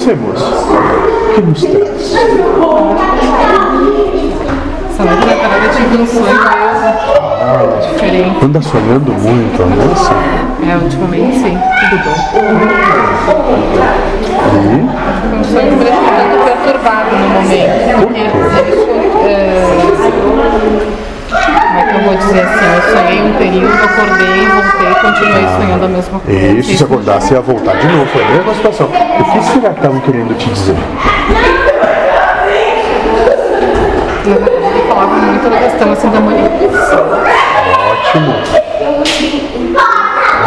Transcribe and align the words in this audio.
Você, 0.00 0.14
moça, 0.14 0.46
o 0.46 1.34
que 1.34 1.42
nos 1.42 1.60
traz? 1.60 2.12
Na 4.98 5.04
verdade, 5.04 5.66
eu 5.66 5.72
tive 5.76 5.94
um 6.00 6.06
sonho 6.06 6.40
meio 7.60 7.80
diferente. 7.82 8.42
Anda 8.42 8.62
sonhando 8.62 9.12
muito, 9.12 9.60
moça? 9.60 10.14
É, 10.66 10.74
ultimamente 10.82 11.38
sim, 11.40 11.58
tudo 11.80 11.96
bom. 12.02 12.16
E 13.52 14.32
Foi 15.28 15.38
um 15.38 15.44
sonho 15.44 15.68
que 15.68 15.76
me 15.76 15.84
deixou 15.84 16.02
tanto 16.16 16.36
perturbado 16.46 17.10
no 17.14 17.28
momento. 17.28 17.76
Porque 18.00 18.20
ele, 18.20 18.30
é, 19.28 19.44
como 21.68 21.78
é 21.78 21.80
que 21.84 21.94
eu 21.94 22.00
vou 22.00 22.08
dizer 22.20 22.42
assim? 22.42 22.64
Eu 22.74 22.82
sonhei 22.96 23.22
um 23.22 23.32
período, 23.34 23.72
acordei, 23.84 24.46
voltei 24.46 24.90
e 24.90 24.94
continuei 24.94 25.46
sonhando 25.56 25.84
a 25.84 25.88
mesma 25.88 26.20
coisa. 26.20 26.40
isso, 26.58 26.76
se 26.76 26.84
acordasse 26.84 27.32
ia 27.34 27.40
voltar 27.40 27.76
de 27.76 27.88
novo, 27.88 28.06
foi 28.06 28.24
a 28.24 28.28
mesma 28.28 28.54
situação. 28.54 28.86
O 28.86 29.24
que 29.24 29.44
será 29.44 29.70
que 29.70 29.76
estavam 29.76 30.00
querendo 30.00 30.38
te 30.38 30.48
dizer? 30.50 30.76
Na 34.26 34.34
verdade, 34.34 34.54
ele 34.54 34.88
falava 34.88 35.14
muito 35.14 35.50
da 35.50 35.56
questão 35.56 35.92
assim 35.92 36.10
da 36.10 36.20
manipulação. 36.20 37.04
Ótimo. 37.90 38.34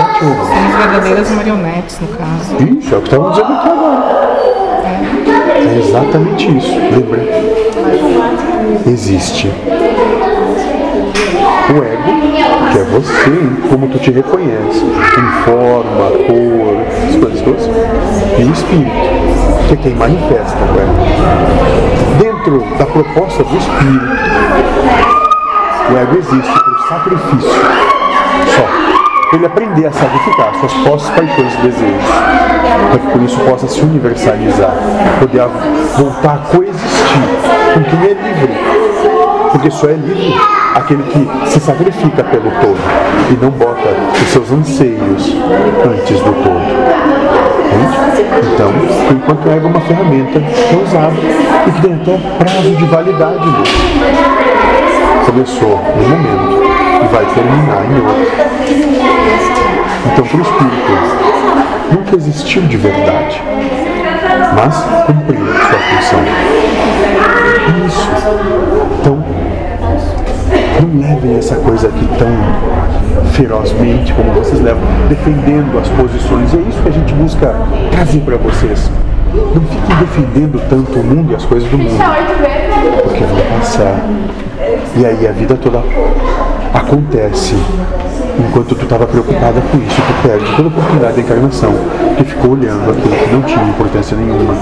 Ótimo. 0.00 0.34
Somos 0.34 0.74
verdadeiras 0.76 1.30
marionetes, 1.30 2.00
no 2.00 2.08
caso. 2.08 2.56
Isso, 2.78 2.94
é 2.94 2.98
o 2.98 3.00
que 3.00 3.06
estavam 3.08 3.30
dizendo 3.30 3.52
aqui 3.52 3.68
agora. 3.68 4.30
É 5.56 5.78
exatamente 5.78 6.56
isso. 6.56 6.74
Lembra? 6.90 7.20
Existe 8.86 9.50
o 11.72 11.84
ego, 11.84 12.02
que 12.72 12.78
é 12.78 12.84
você, 12.84 13.68
como 13.68 13.88
tu 13.88 13.98
te 13.98 14.10
reconhece, 14.10 14.84
em 14.84 15.44
forma, 15.44 16.10
cor, 16.26 16.86
as 17.08 17.16
coisas 17.16 17.40
todas, 17.42 17.66
e 18.38 18.44
o 18.44 18.52
espírito, 18.52 19.68
que 19.68 19.74
é 19.74 19.76
quem 19.76 19.94
manifesta 19.94 20.58
o 20.58 20.80
ego. 20.80 20.92
Dentro 22.18 22.64
da 22.76 22.86
proposta 22.86 23.44
do 23.44 23.56
espírito, 23.56 24.06
o 25.92 25.96
ego 25.96 26.18
existe 26.18 26.60
por 26.64 26.88
sacrifício 26.88 27.50
só. 28.56 29.36
Ele 29.36 29.46
aprender 29.46 29.86
a 29.86 29.92
sacrificar 29.92 30.52
suas 30.56 30.72
posses, 30.72 31.08
paixões 31.10 31.54
e 31.54 31.56
desejos. 31.58 32.04
Para 32.90 32.98
que 32.98 33.06
por 33.12 33.22
isso 33.22 33.38
possa 33.40 33.68
se 33.68 33.80
universalizar, 33.80 34.74
poder 35.20 35.46
voltar 35.96 36.34
a 36.34 36.38
coexistir 36.38 37.22
com 37.74 37.84
quem 37.84 38.10
é 38.10 38.14
livre. 38.14 38.52
Porque 39.50 39.70
só 39.70 39.88
é 39.88 39.94
livre 39.94 40.34
aquele 40.74 41.02
que 41.02 41.50
se 41.50 41.60
sacrifica 41.60 42.22
pelo 42.24 42.50
todo 42.50 42.78
e 43.30 43.34
não 43.42 43.50
bota 43.50 43.88
os 44.12 44.28
seus 44.28 44.50
anseios 44.52 45.36
antes 45.84 46.20
do 46.20 46.32
todo. 46.42 46.80
Então, 48.52 48.72
enquanto 49.10 49.48
é 49.48 49.66
uma 49.66 49.80
ferramenta 49.80 50.40
que 50.40 50.74
é 50.74 50.82
usada 50.82 51.14
e 51.66 51.72
que 51.72 51.82
tem 51.82 51.94
até 51.94 52.18
prazo 52.38 52.70
de 52.70 52.84
validade. 52.84 53.48
Começou 55.26 55.80
em 55.96 56.04
um 56.04 56.08
momento 56.08 56.62
e 57.02 57.08
vai 57.12 57.24
terminar 57.26 57.84
em 57.84 58.00
outro. 58.06 58.30
Então, 60.12 60.24
para 60.24 60.36
o 60.36 60.42
espírito, 60.42 60.92
nunca 61.92 62.16
existiu 62.16 62.62
de 62.62 62.76
verdade, 62.76 63.42
mas 64.54 64.76
cumpriu 65.06 65.46
sua 65.46 65.78
função. 65.78 66.49
Não 70.80 71.00
levem 71.00 71.36
essa 71.36 71.56
coisa 71.56 71.88
aqui 71.88 72.08
tão 72.18 72.28
ferozmente 73.32 74.12
como 74.14 74.32
vocês 74.32 74.60
levam, 74.60 74.82
defendendo 75.08 75.78
as 75.78 75.88
posições. 75.88 76.54
É 76.54 76.58
isso 76.68 76.82
que 76.82 76.88
a 76.88 76.92
gente 76.92 77.12
busca 77.14 77.54
trazer 77.90 78.20
para 78.20 78.36
vocês. 78.36 78.90
Não 79.32 79.62
fiquem 79.62 79.96
defendendo 79.96 80.60
tanto 80.68 80.98
o 80.98 81.04
mundo 81.04 81.32
e 81.32 81.34
as 81.36 81.44
coisas 81.44 81.68
do 81.68 81.78
mundo, 81.78 82.02
porque 83.04 83.24
vão 83.24 83.58
passar. 83.58 84.00
E 84.96 85.06
aí 85.06 85.28
a 85.28 85.32
vida 85.32 85.54
toda 85.54 85.82
acontece. 86.74 87.54
Enquanto 88.38 88.74
tu 88.74 88.84
estava 88.84 89.06
preocupada 89.06 89.60
com 89.60 89.78
isso, 89.78 90.00
tu 90.00 90.28
perde 90.28 90.56
toda 90.56 90.68
a 90.68 90.72
oportunidade 90.72 91.14
da 91.14 91.20
encarnação, 91.20 91.74
que 92.16 92.24
ficou 92.24 92.52
olhando 92.52 92.90
aquilo 92.90 93.16
que 93.16 93.32
não 93.32 93.42
tinha 93.42 93.64
importância 93.64 94.16
nenhuma. 94.16 94.54